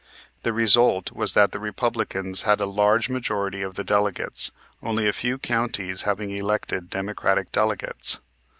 [0.41, 4.49] The result was that the Republicans had a large majority of the delegates,
[4.81, 8.19] only a few counties having elected Democratic delegates.